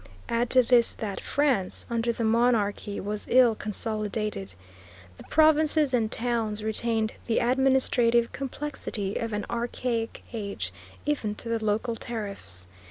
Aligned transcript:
Add 0.29 0.49
to 0.49 0.63
this 0.63 0.93
that 0.93 1.19
France, 1.21 1.85
under 1.87 2.11
the 2.11 2.23
monarchy, 2.23 2.99
was 2.99 3.27
ill 3.29 3.53
consolidated. 3.53 4.51
The 5.17 5.23
provinces 5.25 5.93
and 5.93 6.11
towns 6.11 6.63
retained 6.63 7.13
the 7.27 7.37
administrative 7.37 8.31
complexity 8.31 9.17
of 9.17 9.31
an 9.31 9.45
archaic 9.47 10.23
age, 10.33 10.73
even 11.05 11.35
to 11.35 11.63
local 11.63 11.95
tariffs. 11.95 12.65